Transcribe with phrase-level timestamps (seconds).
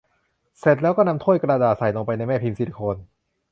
[0.59, 2.97] เสร็จแล้วก็นำถ้วยกระดาษใส่ลงไปในแม่พิมพ์ซิลิโคน